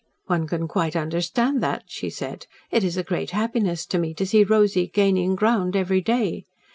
"One 0.25 0.47
can 0.47 0.67
quite 0.67 0.95
understand 0.95 1.61
that," 1.61 1.83
she 1.85 2.09
said. 2.09 2.47
"It 2.71 2.83
is 2.83 2.97
a 2.97 3.03
great 3.03 3.29
happiness 3.29 3.85
to 3.85 3.99
me 3.99 4.15
to 4.15 4.25
see 4.25 4.43
Rosy 4.43 4.87
gaining 4.87 5.35
ground 5.35 5.75
every 5.75 6.01
day. 6.01 6.45